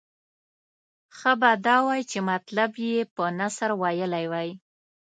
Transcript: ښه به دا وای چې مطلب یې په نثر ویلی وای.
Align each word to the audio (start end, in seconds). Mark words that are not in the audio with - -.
ښه 1.17 1.31
به 1.39 1.51
دا 1.65 1.77
وای 1.87 2.01
چې 2.11 2.19
مطلب 2.31 2.69
یې 2.85 2.97
په 3.15 3.23
نثر 3.39 3.69
ویلی 3.81 4.25
وای. 4.31 4.49